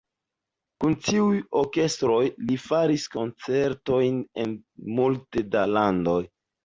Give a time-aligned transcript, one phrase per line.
[0.83, 4.57] Kun tiuj orkestroj li faris koncertojn en
[5.01, 6.19] multe da landoj.